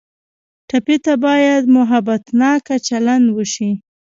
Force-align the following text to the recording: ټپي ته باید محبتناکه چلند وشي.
ټپي 0.69 0.97
ته 1.05 1.13
باید 1.25 1.63
محبتناکه 1.75 2.75
چلند 2.87 3.25
وشي. 3.35 3.71